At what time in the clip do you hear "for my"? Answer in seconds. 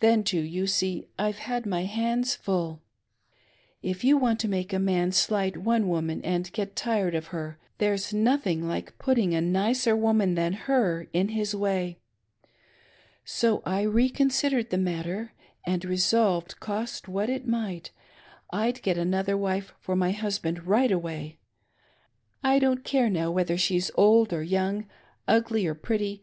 19.80-20.10